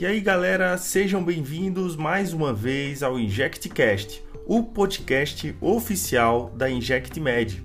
[0.00, 7.64] E aí, galera, sejam bem-vindos mais uma vez ao InjectCast, o podcast oficial da InjectMed.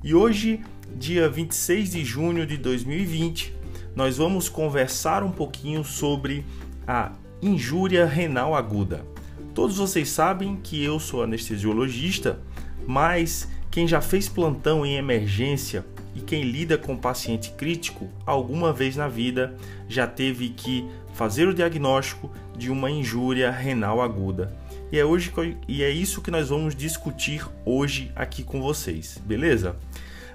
[0.00, 0.60] E hoje,
[0.94, 3.52] dia 26 de junho de 2020,
[3.96, 6.46] nós vamos conversar um pouquinho sobre
[6.86, 7.10] a
[7.42, 9.04] injúria renal aguda.
[9.52, 12.38] Todos vocês sabem que eu sou anestesiologista,
[12.86, 18.96] mas quem já fez plantão em emergência e quem lida com paciente crítico alguma vez
[18.96, 19.56] na vida
[19.88, 20.86] já teve que
[21.22, 24.52] fazer o diagnóstico de uma injúria renal aguda.
[24.90, 25.32] E é, hoje,
[25.68, 29.76] e é isso que nós vamos discutir hoje aqui com vocês, beleza?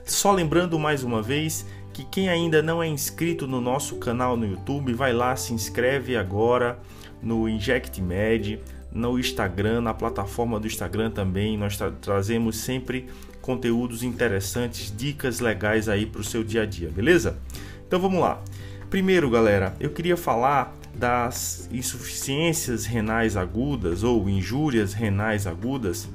[0.06, 4.48] Só lembrando mais uma vez que quem ainda não é inscrito no nosso canal no
[4.48, 6.80] YouTube, vai lá, se inscreve agora
[7.22, 11.58] no InjectMed, no Instagram, na plataforma do Instagram também.
[11.58, 13.10] Nós tra trazemos sempre
[13.42, 17.38] conteúdos interessantes, dicas legais aí para o seu dia a dia, beleza?
[17.86, 18.42] Então vamos lá.
[18.90, 26.10] Primeiro, galera, eu queria falar das insuficiências renais agudas ou injúrias renais agudas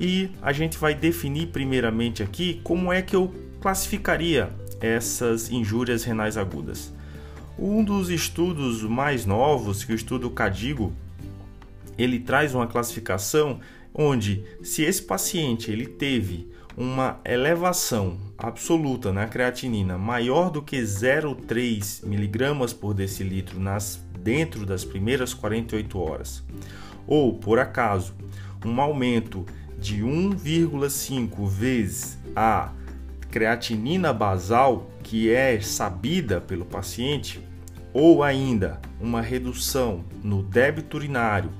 [0.00, 6.38] e a gente vai definir primeiramente aqui como é que eu classificaria essas injúrias renais
[6.38, 6.92] agudas.
[7.58, 10.94] Um dos estudos mais novos, que o estudo Cadigo,
[11.98, 13.60] ele traz uma classificação
[13.92, 22.06] onde se esse paciente ele teve uma elevação absoluta na creatinina maior do que 0,3
[22.06, 26.44] miligramas por decilitro nas, dentro das primeiras 48 horas,
[27.06, 28.14] ou por acaso
[28.64, 29.44] um aumento
[29.78, 32.72] de 1,5 vezes a
[33.30, 37.40] creatinina basal, que é sabida pelo paciente,
[37.92, 41.50] ou ainda uma redução no débito urinário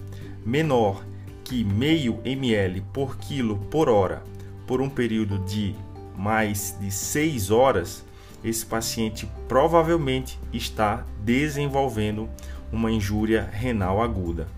[0.44, 1.04] menor
[1.44, 4.22] que meio ml por quilo por hora
[4.66, 5.74] por um período de
[6.16, 8.04] mais de 6 horas,
[8.44, 12.28] esse paciente provavelmente está desenvolvendo
[12.72, 14.48] uma injúria renal aguda.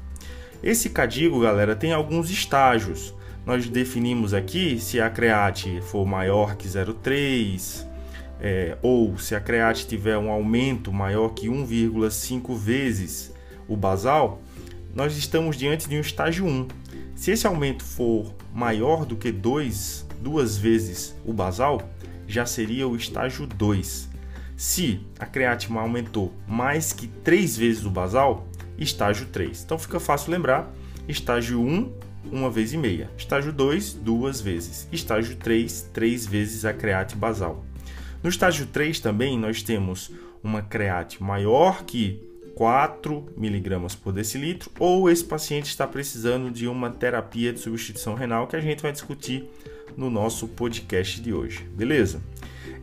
[0.63, 3.15] Esse cadigo, galera, tem alguns estágios.
[3.45, 7.85] Nós definimos aqui se a create for maior que 0,3
[8.41, 13.33] é, ou se a create tiver um aumento maior que 1,5 vezes
[13.69, 14.41] o basal,
[14.95, 16.69] nós estamos diante de um estágio 1.
[17.15, 21.89] Se esse aumento for maior do que 2, duas vezes o basal,
[22.33, 24.09] já seria o estágio 2.
[24.57, 28.49] Se a creatina aumentou mais que 3 vezes o basal,
[28.79, 29.63] estágio 3.
[29.65, 30.73] Então fica fácil lembrar,
[31.07, 31.93] estágio 1,
[32.31, 33.11] uma vez e meia.
[33.19, 34.89] Estágio 2, duas vezes.
[34.91, 37.65] Estágio 3, três vezes a creatina basal.
[38.23, 40.11] No estágio 3 também nós temos
[40.43, 42.23] uma creatina maior que
[42.55, 48.47] 4 miligramas por decilitro, ou esse paciente está precisando de uma terapia de substituição renal
[48.47, 49.49] que a gente vai discutir
[49.97, 52.21] no nosso podcast de hoje, beleza?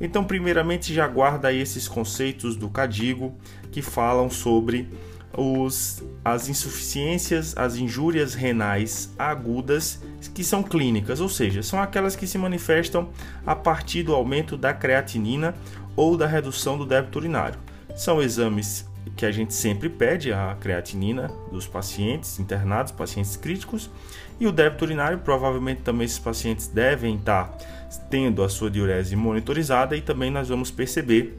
[0.02, 3.36] Então, primeiramente, já guarda aí esses conceitos do Cadigo
[3.72, 4.88] que falam sobre
[5.36, 10.02] os, as insuficiências, as injúrias renais agudas
[10.34, 13.10] que são clínicas, ou seja, são aquelas que se manifestam
[13.46, 15.56] a partir do aumento da creatinina
[15.96, 17.60] ou da redução do débito urinário.
[17.96, 23.90] São exames que a gente sempre pede a creatinina dos pacientes internados, pacientes críticos,
[24.40, 27.58] e o débito urinário, provavelmente também esses pacientes devem estar
[28.10, 31.38] tendo a sua diurese monitorizada e também nós vamos perceber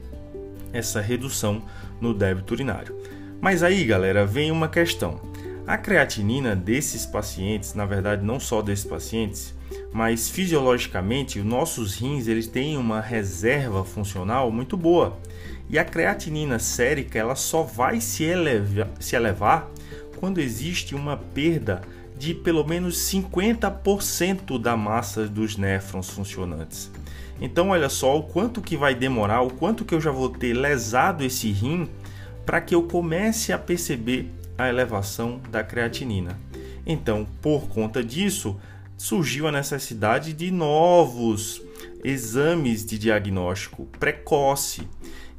[0.71, 1.63] essa redução
[1.99, 2.95] no débito urinário.
[3.39, 5.19] Mas aí, galera, vem uma questão.
[5.65, 9.53] A creatinina desses pacientes, na verdade não só desses pacientes,
[9.91, 15.17] mas fisiologicamente, os nossos rins eles têm uma reserva funcional muito boa.
[15.71, 19.71] E a creatinina sérica ela só vai se, eleva, se elevar
[20.19, 21.81] quando existe uma perda
[22.17, 26.91] de pelo menos 50% da massa dos néfrons funcionantes.
[27.39, 30.53] Então olha só o quanto que vai demorar, o quanto que eu já vou ter
[30.53, 31.89] lesado esse rim
[32.45, 36.37] para que eu comece a perceber a elevação da creatinina.
[36.85, 38.59] Então, por conta disso,
[38.97, 41.61] surgiu a necessidade de novos
[42.03, 44.87] exames de diagnóstico precoce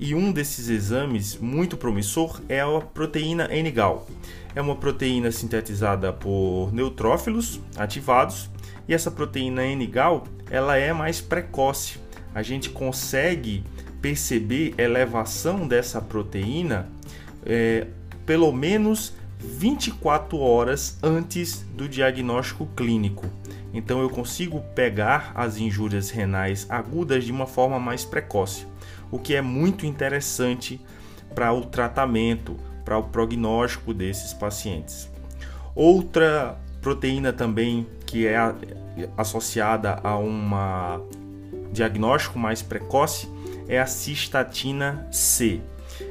[0.02, 4.08] e um desses exames muito promissor é a proteína NGAL.
[4.52, 8.50] É uma proteína sintetizada por neutrófilos ativados
[8.88, 12.00] e essa proteína NGAL ela é mais precoce.
[12.34, 13.62] A gente consegue
[14.00, 16.88] perceber elevação dessa proteína
[17.46, 17.86] é,
[18.26, 23.24] pelo menos 24 horas antes do diagnóstico clínico.
[23.72, 28.71] Então eu consigo pegar as injúrias renais agudas de uma forma mais precoce
[29.12, 30.80] o que é muito interessante
[31.34, 35.08] para o tratamento, para o prognóstico desses pacientes.
[35.74, 38.36] Outra proteína também que é
[39.16, 40.50] associada a um
[41.72, 43.28] diagnóstico mais precoce
[43.68, 45.60] é a cistatina C.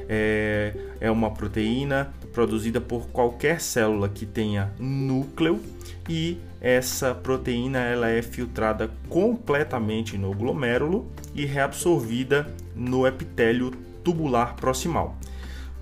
[0.08, 5.60] É, é uma proteína produzida por qualquer célula que tenha núcleo
[6.08, 13.70] e essa proteína ela é filtrada completamente no glomérulo e reabsorvida no epitélio
[14.02, 15.16] tubular proximal.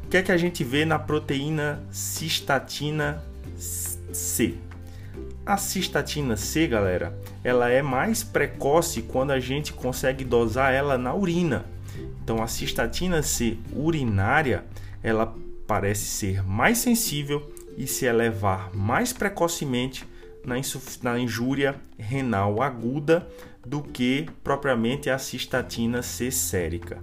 [0.05, 3.23] O que é que a gente vê na proteína cistatina
[3.57, 4.55] C?
[5.47, 11.15] A cistatina C, galera, ela é mais precoce quando a gente consegue dosar ela na
[11.15, 11.65] urina.
[12.23, 14.65] Então a cistatina C urinária,
[15.03, 15.35] ela
[15.67, 20.05] parece ser mais sensível e se elevar mais precocemente
[21.03, 23.27] na, injúria renal aguda
[23.67, 27.03] do que propriamente a cistatina C sérica.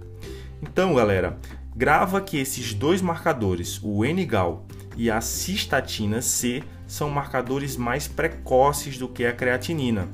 [0.62, 1.38] Então, galera,
[1.74, 4.66] grava que esses dois marcadores, o NGAL
[4.96, 10.08] e a cistatina C, são marcadores mais precoces do que a creatinina.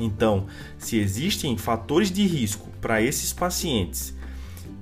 [0.00, 0.46] Então,
[0.78, 4.14] se existem fatores de risco para esses pacientes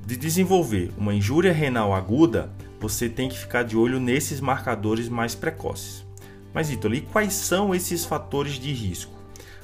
[0.06, 5.35] de desenvolver uma injúria renal aguda, você tem que ficar de olho nesses marcadores mais
[5.35, 6.06] precoces.
[6.55, 9.16] Mas, Ítalo, e quais são esses fatores de risco?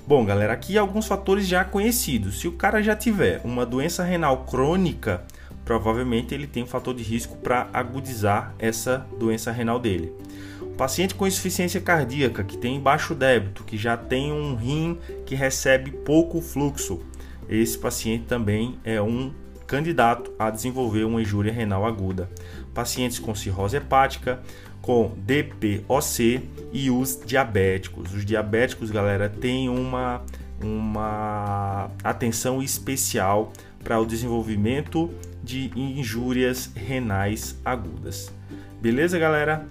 [0.04, 2.40] Bom, galera, aqui alguns fatores já conhecidos.
[2.40, 5.22] Se o cara já tiver uma doença renal crônica,
[5.64, 10.12] provavelmente ele tem um fator de risco para agudizar essa doença renal dele.
[10.60, 15.36] O paciente com insuficiência cardíaca, que tem baixo débito, que já tem um rim que
[15.36, 17.00] recebe pouco fluxo,
[17.48, 19.32] esse paciente também é um
[19.68, 22.28] candidato a desenvolver uma injúria renal aguda.
[22.74, 24.42] Pacientes com cirrose hepática,
[24.82, 26.42] com DPOC
[26.72, 28.12] e os diabéticos.
[28.12, 30.22] Os diabéticos, galera, têm uma,
[30.60, 33.52] uma atenção especial
[33.82, 35.08] para o desenvolvimento
[35.42, 38.32] de injúrias renais agudas.
[38.80, 39.66] Beleza, galera?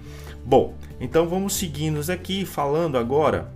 [0.46, 3.54] Bom, então vamos seguindo aqui falando agora.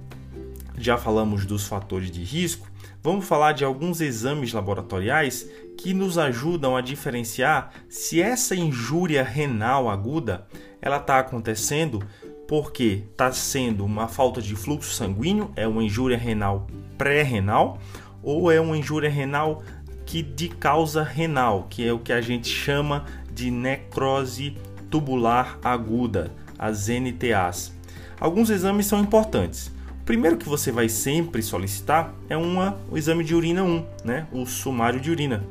[0.77, 2.67] Já falamos dos fatores de risco,
[3.01, 9.89] vamos falar de alguns exames laboratoriais que nos ajudam a diferenciar se essa injúria renal
[9.89, 10.45] aguda
[10.85, 12.03] ela está acontecendo
[12.47, 17.79] porque está sendo uma falta de fluxo sanguíneo, é uma injúria renal pré-renal,
[18.21, 19.63] ou é uma injúria renal
[20.05, 23.03] que de causa renal, que é o que a gente chama
[23.33, 24.55] de necrose
[24.91, 27.73] tubular aguda, as NTAs.
[28.19, 29.71] Alguns exames são importantes.
[30.01, 34.27] O primeiro que você vai sempre solicitar é uma, o exame de urina 1, né?
[34.31, 35.43] o sumário de urina.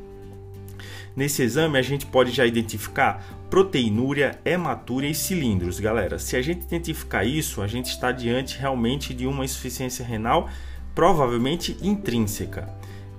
[1.16, 6.18] Nesse exame a gente pode já identificar proteinúria, hematúria e cilindros, galera.
[6.18, 10.48] Se a gente identificar isso, a gente está diante realmente de uma insuficiência renal
[10.92, 12.68] provavelmente intrínseca,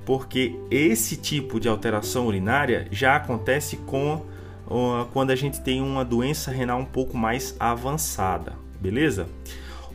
[0.05, 4.25] porque esse tipo de alteração urinária já acontece com
[4.67, 9.29] uh, quando a gente tem uma doença renal um pouco mais avançada, beleza?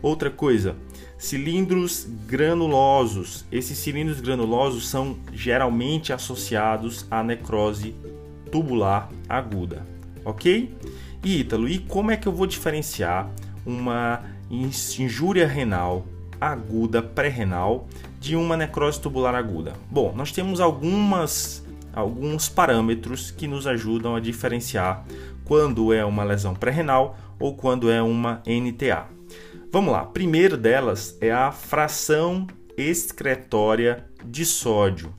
[0.00, 0.74] Outra coisa,
[1.18, 3.44] Cilindros granulosos.
[3.52, 7.94] Esses cilindros granulosos são geralmente associados à necrose
[8.50, 9.84] tubular aguda,
[10.24, 10.74] ok?
[11.22, 13.30] E Ítalo, e como é que eu vou diferenciar
[13.64, 16.06] uma injúria renal
[16.40, 17.86] aguda pré-renal
[18.18, 19.74] de uma necrose tubular aguda?
[19.90, 25.04] Bom, nós temos algumas alguns parâmetros que nos ajudam a diferenciar
[25.44, 29.08] quando é uma lesão pré-renal ou quando é uma NTA.
[29.72, 32.46] Vamos lá, primeiro delas é a fração
[32.76, 35.14] excretória de sódio.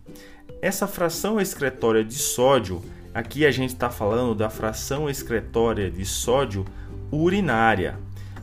[0.61, 2.81] Essa fração excretória de sódio,
[3.13, 6.65] aqui a gente está falando da fração excretória de sódio
[7.11, 7.97] urinária.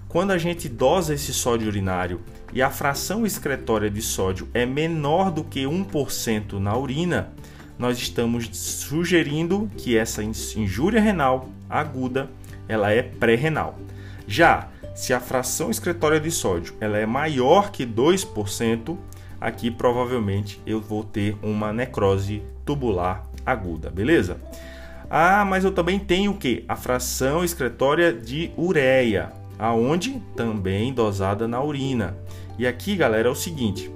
[0.09, 2.21] Quando a gente dosa esse sódio urinário
[2.53, 7.31] e a fração excretória de sódio é menor do que 1% na urina,
[7.79, 12.31] nós estamos sugerindo que essa injúria renal aguda
[12.67, 13.79] ela é pré-renal.
[14.27, 18.97] Já se a fração excretória de sódio ela é maior que 2%,
[19.41, 24.41] aqui provavelmente eu vou ter uma necrose tubular aguda, beleza?
[25.11, 26.65] Ah, mas eu também tenho o que?
[26.69, 32.17] A fração excretória de ureia, aonde também dosada na urina.
[32.59, 33.91] E aqui, galera, é o seguinte: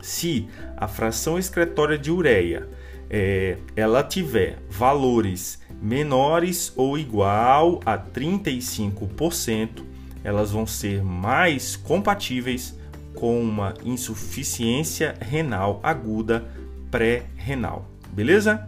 [0.00, 2.68] se a fração excretória de ureia
[3.08, 9.84] é, ela tiver valores menores ou igual a 35%,
[10.24, 12.76] elas vão ser mais compatíveis
[13.14, 16.44] com uma insuficiência renal aguda
[16.90, 17.88] pré-renal.
[18.12, 18.66] Beleza?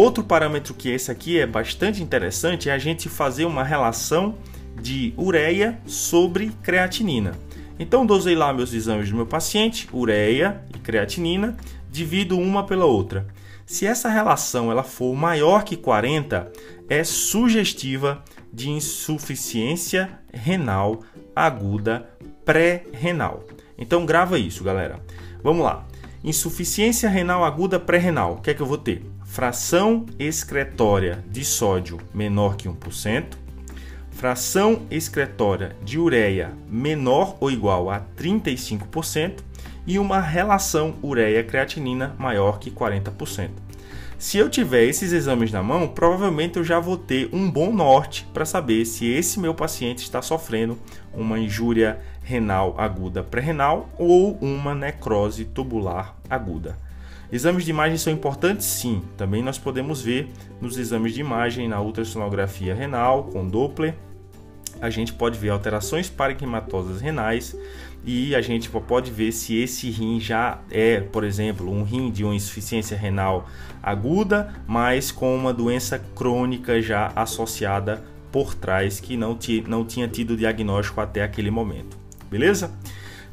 [0.00, 4.34] Outro parâmetro que esse aqui é bastante interessante é a gente fazer uma relação
[4.80, 7.32] de ureia sobre creatinina.
[7.78, 11.54] Então dosei lá meus exames do meu paciente, ureia e creatinina,
[11.90, 13.26] divido uma pela outra.
[13.66, 16.50] Se essa relação ela for maior que 40,
[16.88, 21.00] é sugestiva de insuficiência renal
[21.36, 22.08] aguda
[22.42, 23.44] pré-renal.
[23.76, 24.98] Então grava isso, galera.
[25.42, 25.86] Vamos lá.
[26.24, 28.36] Insuficiência renal aguda pré-renal.
[28.36, 29.04] O que é que eu vou ter?
[29.30, 33.36] Fração excretória de sódio menor que 1%,
[34.10, 39.38] fração excretória de ureia menor ou igual a 35%
[39.86, 43.50] e uma relação ureia-creatinina maior que 40%.
[44.18, 48.26] Se eu tiver esses exames na mão, provavelmente eu já vou ter um bom norte
[48.34, 50.76] para saber se esse meu paciente está sofrendo
[51.14, 56.89] uma injúria renal aguda pré-renal ou uma necrose tubular aguda.
[57.32, 58.66] Exames de imagem são importantes?
[58.66, 59.02] Sim.
[59.16, 60.28] Também nós podemos ver
[60.60, 63.94] nos exames de imagem na ultrassonografia renal com Doppler.
[64.80, 67.54] A gente pode ver alterações parenquimatosas renais,
[68.04, 72.24] e a gente pode ver se esse rim já é, por exemplo, um rim de
[72.24, 73.46] uma insuficiência renal
[73.82, 80.36] aguda, mas com uma doença crônica já associada por trás que não, não tinha tido
[80.36, 81.98] diagnóstico até aquele momento.
[82.30, 82.70] Beleza?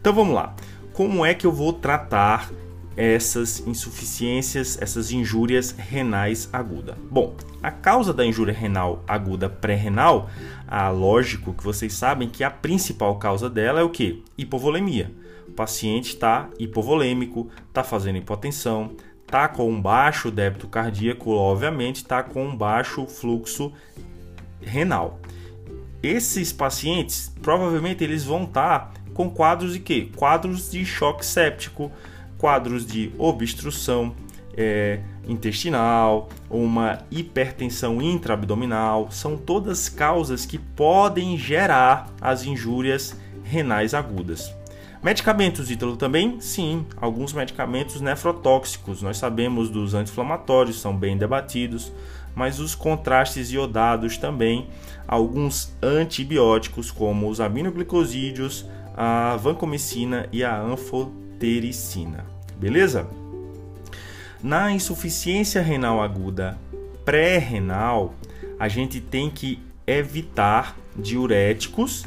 [0.02, 0.54] Então vamos lá.
[0.92, 2.52] Como é que eu vou tratar
[2.98, 6.96] essas insuficiências, essas injúrias renais agudas.
[7.12, 10.30] Bom, a causa da injúria renal aguda pré-renal,
[10.68, 14.24] ah, lógico que vocês sabem que a principal causa dela é o que?
[14.36, 15.14] Hipovolemia.
[15.48, 22.24] O paciente está hipovolêmico, está fazendo hipotensão, está com um baixo débito cardíaco, obviamente está
[22.24, 23.72] com um baixo fluxo
[24.60, 25.20] renal.
[26.02, 30.10] Esses pacientes, provavelmente eles vão estar tá com quadros de quê?
[30.16, 31.92] Quadros de choque séptico,
[32.38, 34.16] quadros de obstrução
[34.58, 44.52] é, intestinal, uma hipertensão intraabdominal, são todas causas que podem gerar as injúrias renais agudas.
[45.04, 46.42] Medicamentos, Ítalo, também?
[46.42, 49.04] Sim, alguns medicamentos nefrotóxicos.
[49.04, 51.92] Nós sabemos dos anti-inflamatórios, são bem debatidos,
[52.36, 54.68] mas os contrastes iodados também,
[55.08, 58.66] alguns antibióticos, como os aminoglicosídeos,
[58.96, 62.26] a vancomicina e a anfotericina tericina.
[62.60, 63.08] Beleza?
[64.42, 66.58] Na insuficiência renal aguda
[67.04, 68.14] pré-renal,
[68.60, 72.06] a gente tem que evitar diuréticos,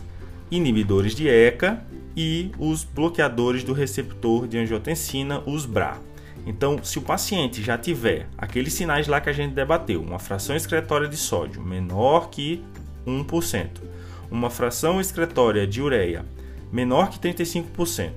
[0.51, 1.83] inibidores de ECA
[2.17, 5.99] e os bloqueadores do receptor de angiotensina, os BRA.
[6.47, 10.57] Então, se o paciente já tiver aqueles sinais lá que a gente debateu, uma fração
[10.57, 12.63] excretória de sódio menor que
[13.07, 13.69] 1%,
[14.31, 16.25] uma fração excretória de ureia
[16.73, 18.13] menor que 35%,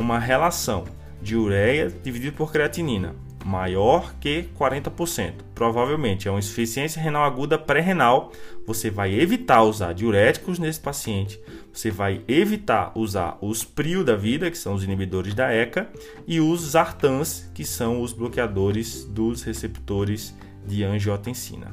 [0.00, 0.84] uma relação
[1.22, 3.14] de ureia dividido por creatinina
[3.44, 5.32] maior que 40%.
[5.54, 8.32] Provavelmente é uma insuficiência renal aguda pré-renal.
[8.66, 11.40] Você vai evitar usar diuréticos nesse paciente.
[11.72, 15.88] Você vai evitar usar os PRIO da vida, que são os inibidores da ECA,
[16.26, 20.34] e os Zartans, que são os bloqueadores dos receptores
[20.66, 21.72] de angiotensina.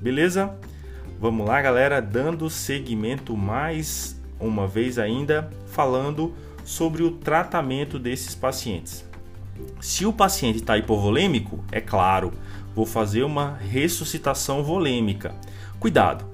[0.00, 0.54] Beleza?
[1.20, 6.34] Vamos lá, galera, dando seguimento mais uma vez ainda, falando
[6.66, 9.04] sobre o tratamento desses pacientes.
[9.80, 12.32] Se o paciente está hipovolêmico, é claro,
[12.74, 15.34] vou fazer uma ressuscitação volêmica.
[15.78, 16.26] Cuidado!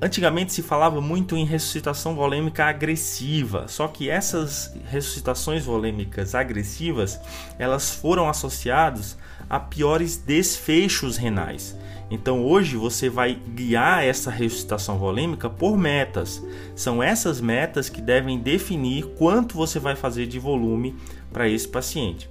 [0.00, 7.18] Antigamente se falava muito em ressuscitação volêmica agressiva, só que essas ressuscitações volêmicas agressivas,
[7.58, 9.18] elas foram associadas
[9.50, 11.76] a piores desfechos renais.
[12.10, 16.42] Então hoje você vai guiar essa ressuscitação volêmica por metas.
[16.74, 20.96] São essas metas que devem definir quanto você vai fazer de volume
[21.32, 22.28] para esse paciente.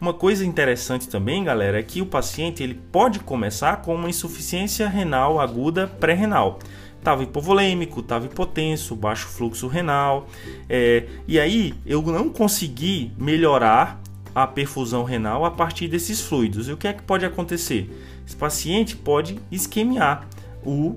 [0.00, 4.88] Uma coisa interessante também, galera, é que o paciente ele pode começar com uma insuficiência
[4.88, 6.60] renal aguda pré-renal.
[6.96, 10.28] Estava hipovolêmico, estava hipotenso, baixo fluxo renal,
[10.68, 14.00] é, e aí eu não consegui melhorar
[14.42, 16.68] a perfusão renal a partir desses fluidos.
[16.68, 17.90] E o que é que pode acontecer?
[18.26, 20.28] Esse paciente pode isquemiar
[20.64, 20.96] o,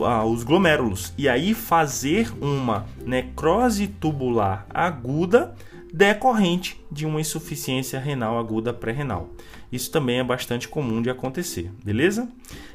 [0.00, 5.54] ah, os glomérulos e aí fazer uma necrose tubular aguda
[5.92, 9.30] decorrente de uma insuficiência renal aguda pré-renal.
[9.70, 12.28] Isso também é bastante comum de acontecer, beleza?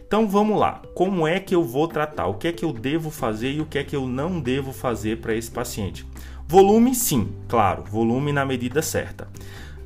[0.06, 0.82] Então vamos lá.
[0.96, 2.28] Como é que eu vou tratar?
[2.28, 4.74] O que é que eu devo fazer e o que é que eu não devo
[4.74, 6.06] fazer para esse paciente?
[6.48, 9.30] Volume, sim, claro, volume na medida certa.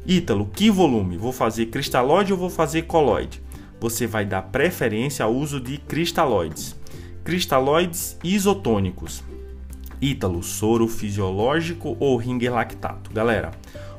[0.07, 1.17] Ítalo, que volume?
[1.17, 3.41] Vou fazer cristalóide ou vou fazer coloide?
[3.79, 6.75] Você vai dar preferência ao uso de cristalóides.
[7.24, 9.24] Cristalóides isotônicos.
[10.00, 13.12] Ítalo, soro fisiológico ou ringer lactato?
[13.12, 13.50] Galera,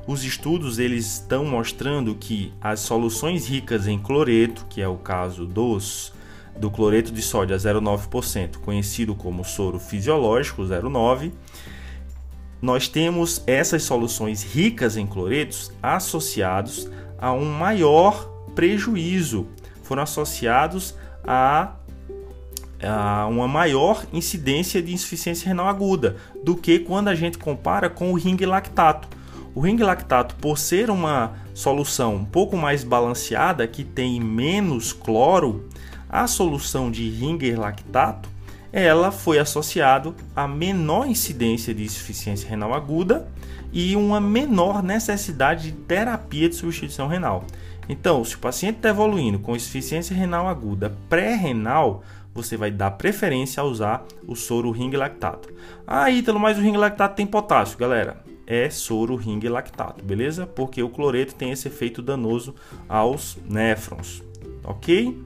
[0.06, 5.44] os estudos eles estão mostrando que as soluções ricas em cloreto, que é o caso
[5.44, 6.12] dos
[6.56, 11.32] do cloreto de sódio a 0,9%, conhecido como soro fisiológico 0,9,
[12.60, 19.46] nós temos essas soluções ricas em cloretos associados a um maior prejuízo,
[19.82, 20.94] foram associados
[21.25, 21.72] a,
[22.82, 28.12] a uma maior incidência de insuficiência renal aguda do que quando a gente compara com
[28.12, 29.08] o ring lactato.
[29.54, 35.68] O ring lactato, por ser uma solução um pouco mais balanceada, que tem menos cloro,
[36.08, 38.36] a solução de ringer lactato
[38.76, 43.26] ela foi associado a menor incidência de insuficiência renal aguda
[43.73, 47.47] e uma menor necessidade de terapia de substituição renal.
[47.88, 52.04] Então, se o paciente está evoluindo com insuficiência renal aguda pré-renal,
[52.35, 55.49] você vai dar preferência a usar o soro ring lactato.
[55.87, 58.23] Ah, Ítalo, mas o ring lactato tem potássio, galera.
[58.47, 60.47] É soro ring lactato, beleza?
[60.47, 62.54] Porque o cloreto tem esse efeito danoso
[62.87, 64.23] aos néfrons,
[64.62, 65.18] ok?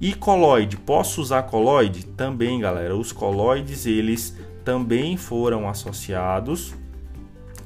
[0.00, 2.06] E coloide, posso usar coloide?
[2.06, 2.96] Também, galera.
[2.96, 6.74] Os coloides, eles também foram associados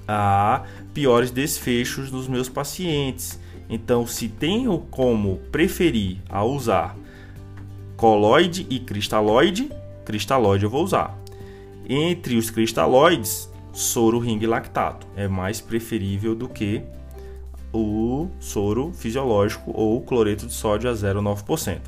[0.08, 0.62] a
[0.94, 3.38] piores desfechos nos meus pacientes.
[3.68, 6.96] Então, se tenho como preferir a usar
[7.96, 9.70] coloide e cristalóide,
[10.04, 11.16] cristalóide eu vou usar.
[11.88, 16.82] Entre os cristalóides, soro ring lactato é mais preferível do que
[17.72, 21.80] o soro fisiológico ou cloreto de sódio a 0,9%.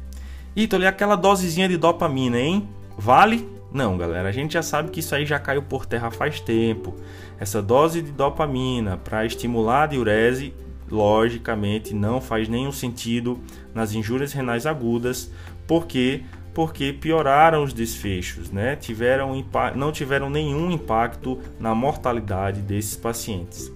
[0.56, 2.68] Ítalo, e aquela dosezinha de dopamina, hein?
[2.96, 3.48] Vale?
[3.72, 6.94] Não, galera, a gente já sabe que isso aí já caiu por terra faz tempo.
[7.40, 10.54] Essa dose de dopamina para estimular a diurese,
[10.88, 13.40] logicamente, não faz nenhum sentido
[13.74, 15.28] nas injúrias renais agudas,
[15.66, 16.22] porque
[16.54, 18.76] porque pioraram os desfechos, né?
[18.76, 19.44] Tiveram
[19.74, 23.72] não tiveram nenhum impacto na mortalidade desses pacientes.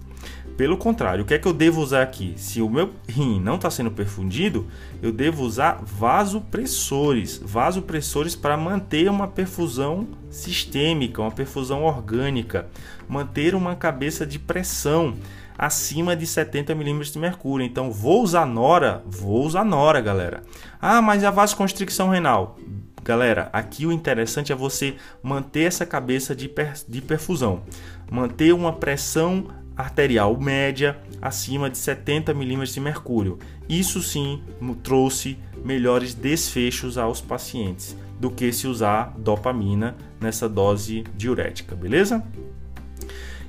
[0.59, 2.35] Pelo contrário, o que é que eu devo usar aqui?
[2.37, 4.67] Se o meu rim não está sendo perfundido,
[5.01, 12.67] eu devo usar vasopressores, vasopressores para manter uma perfusão sistêmica, uma perfusão orgânica,
[13.09, 15.15] manter uma cabeça de pressão
[15.57, 17.65] acima de 70 milímetros de mercúrio.
[17.65, 20.43] Então, vou usar Nora, vou usar Nora, galera.
[20.83, 22.59] Ah, mas a vasoconstricção renal?
[23.05, 27.63] Galera, aqui o interessante é você manter essa cabeça de, per de perfusão,
[28.11, 29.47] manter uma pressão
[29.79, 33.39] arterial média acima de 70 milímetros de mercúrio.
[33.69, 34.43] Isso sim
[34.83, 42.25] trouxe melhores desfechos aos pacientes do que se usar dopamina nessa dose diurética, beleza?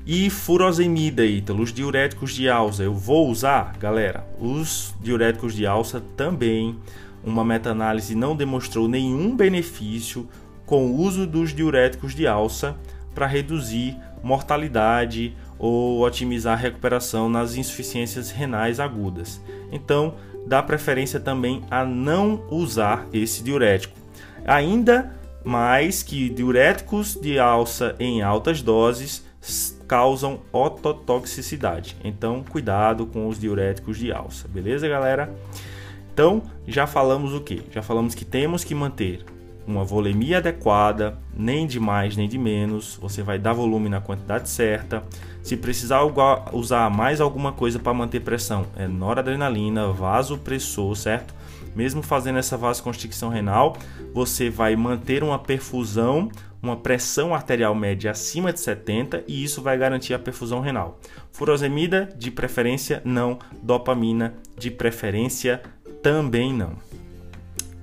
[0.05, 6.01] E furosemida, Ítalo, os diuréticos de alça, eu vou usar, galera, os diuréticos de alça
[6.15, 6.77] também.
[7.23, 10.27] Uma meta-análise não demonstrou nenhum benefício
[10.65, 12.75] com o uso dos diuréticos de alça
[13.13, 19.41] para reduzir mortalidade ou otimizar a recuperação nas insuficiências renais agudas.
[19.71, 20.15] Então,
[20.47, 23.93] dá preferência também a não usar esse diurético.
[24.45, 29.27] Ainda mais que diuréticos de alça em altas doses
[29.87, 31.95] causam ototoxicidade.
[32.03, 35.33] Então, cuidado com os diuréticos de alça, beleza, galera?
[36.13, 37.63] Então, já falamos o que?
[37.71, 39.25] Já falamos que temos que manter
[39.69, 42.97] uma volemia adequada, nem de mais nem de menos.
[43.01, 45.03] Você vai dar volume na quantidade certa.
[45.41, 46.01] Se precisar
[46.51, 51.33] usar mais alguma coisa para manter pressão, é noradrenalina, vasopressor, certo?
[51.75, 53.77] Mesmo fazendo essa vasoconstricção renal,
[54.13, 56.29] você vai manter uma perfusão,
[56.61, 60.99] uma pressão arterial média acima de 70 e isso vai garantir a perfusão renal.
[61.31, 63.39] Furosemida, de preferência não.
[63.61, 65.61] Dopamina, de preferência
[66.01, 66.73] também não.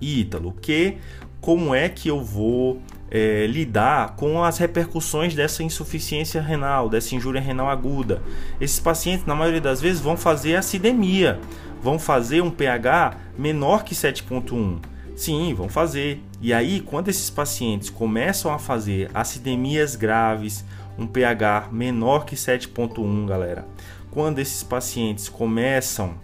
[0.00, 0.98] Ítalo, que
[1.40, 7.40] como é que eu vou é, lidar com as repercussões dessa insuficiência renal, dessa injúria
[7.40, 8.22] renal aguda.
[8.60, 11.38] Esses pacientes, na maioria das vezes, vão fazer acidemia,
[11.82, 14.80] vão fazer um pH menor que 7,1.
[15.16, 16.22] Sim, vão fazer.
[16.42, 20.64] E aí, quando esses pacientes começam a fazer acidemias graves,
[20.98, 23.66] um pH menor que 7,1, galera,
[24.10, 26.14] quando esses pacientes começam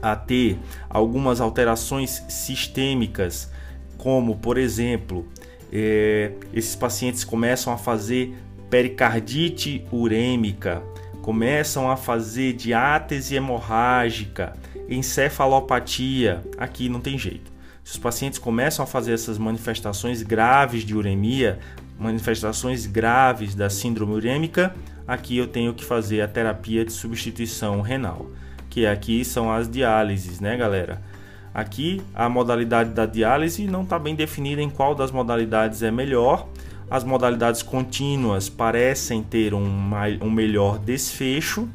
[0.00, 0.58] a ter
[0.88, 3.50] algumas alterações sistêmicas,
[3.98, 5.26] como por exemplo,
[5.72, 8.34] é, esses pacientes começam a fazer
[8.70, 10.82] pericardite urêmica,
[11.22, 14.54] começam a fazer diátese hemorrágica,
[14.88, 17.52] encefalopatia, aqui não tem jeito.
[17.82, 21.58] Se os pacientes começam a fazer essas manifestações graves de uremia,
[21.98, 24.74] manifestações graves da síndrome urêmica,
[25.06, 28.30] aqui eu tenho que fazer a terapia de substituição renal,
[28.68, 31.00] que aqui são as diálises, né, galera?
[31.56, 36.46] Aqui a modalidade da diálise não está bem definida em qual das modalidades é melhor.
[36.90, 39.66] As modalidades contínuas parecem ter um,
[40.20, 41.66] um melhor desfecho,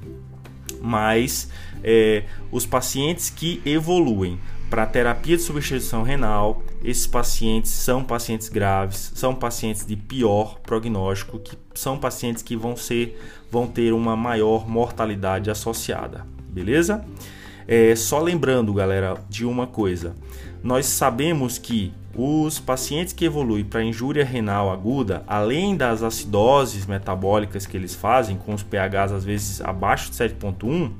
[0.79, 1.49] mas
[1.83, 4.39] é, os pacientes que evoluem
[4.69, 11.39] para terapia de substituição renal, esses pacientes são pacientes graves, são pacientes de pior prognóstico,
[11.39, 17.03] que são pacientes que vão ser, vão ter uma maior mortalidade associada, beleza?
[17.73, 20.13] É, só lembrando, galera, de uma coisa:
[20.61, 27.65] nós sabemos que os pacientes que evoluem para injúria renal aguda, além das acidoses metabólicas
[27.65, 30.91] que eles fazem, com os pHs às vezes abaixo de 7,1,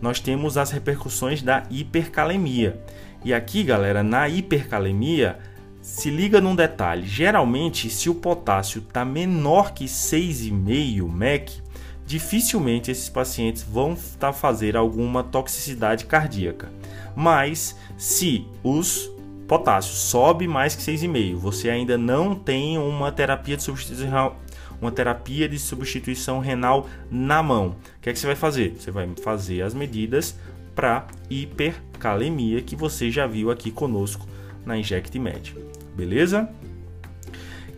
[0.00, 2.80] nós temos as repercussões da hipercalemia.
[3.22, 5.38] E aqui, galera, na hipercalemia,
[5.82, 11.63] se liga num detalhe: geralmente, se o potássio está menor que 6,5 MEC,
[12.06, 16.70] dificilmente esses pacientes vão tá fazer alguma toxicidade cardíaca.
[17.16, 19.10] Mas se os
[19.46, 24.40] potássio sobe mais que 6,5, você ainda não tem uma terapia de substituição renal,
[24.80, 27.76] uma terapia de substituição renal na mão.
[27.98, 28.74] O que é que você vai fazer?
[28.78, 30.36] Você vai fazer as medidas
[30.74, 34.26] para hipercalemia que você já viu aqui conosco
[34.64, 35.54] na Inject Med.
[35.94, 36.48] Beleza?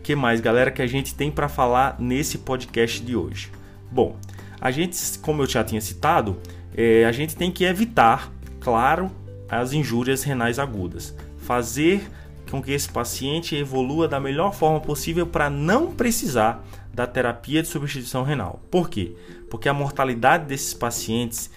[0.01, 3.51] Que mais, galera, que a gente tem para falar nesse podcast de hoje?
[3.91, 4.15] Bom,
[4.59, 6.37] a gente, como eu já tinha citado,
[6.75, 9.11] é, a gente tem que evitar, claro,
[9.49, 11.15] as injúrias renais agudas.
[11.37, 12.09] Fazer
[12.49, 17.67] com que esse paciente evolua da melhor forma possível para não precisar da terapia de
[17.67, 18.61] substituição renal.
[18.71, 19.15] Por quê?
[19.49, 21.51] Porque a mortalidade desses pacientes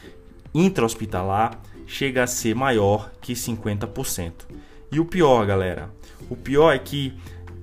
[0.54, 4.32] intra-hospitalar chega a ser maior que 50%.
[4.92, 5.90] E o pior, galera,
[6.28, 7.14] o pior é que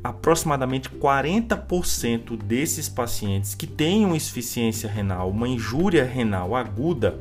[0.08, 7.20] aproximadamente 40% desses pacientes que têm uma insuficiência renal, uma injúria renal aguda,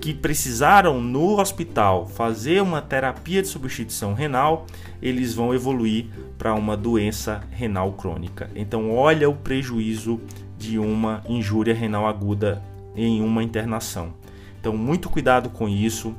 [0.00, 4.66] que precisaram no hospital fazer uma terapia de substituição renal,
[5.00, 8.50] eles vão evoluir para uma doença renal crônica.
[8.56, 10.20] Então, olha o prejuízo
[10.58, 12.60] de uma injúria renal aguda
[12.96, 14.12] em uma internação.
[14.60, 16.14] Então, muito cuidado com isso.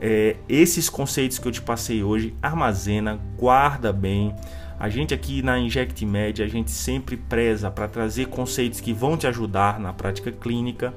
[0.00, 4.34] É, esses conceitos que eu te passei hoje, armazena, guarda bem.
[4.78, 9.16] A gente aqui na Inject Med, a gente sempre preza para trazer conceitos que vão
[9.16, 10.92] te ajudar na prática clínica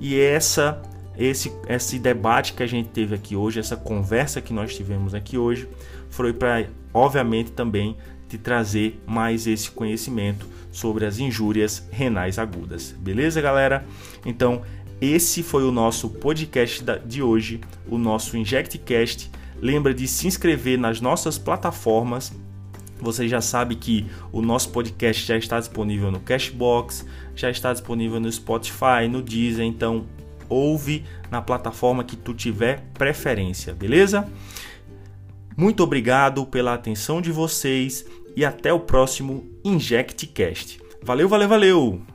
[0.00, 0.80] e essa
[1.16, 5.38] esse, esse debate que a gente teve aqui hoje, essa conversa que nós tivemos aqui
[5.38, 5.68] hoje,
[6.10, 7.96] foi para, obviamente, também
[8.28, 12.94] te trazer mais esse conhecimento sobre as injúrias renais agudas.
[12.98, 13.84] Beleza, galera?
[14.26, 14.62] Então,
[15.00, 19.30] esse foi o nosso podcast de hoje, o nosso InjectCast.
[19.60, 22.32] Lembra de se inscrever nas nossas plataformas.
[23.00, 28.20] Você já sabe que o nosso podcast já está disponível no Cashbox, já está disponível
[28.20, 30.06] no Spotify, no Deezer, então
[30.48, 34.28] ouve na plataforma que tu tiver preferência, beleza?
[35.56, 38.04] Muito obrigado pela atenção de vocês
[38.36, 40.80] e até o próximo InjectCast.
[41.02, 42.13] Valeu, valeu, valeu!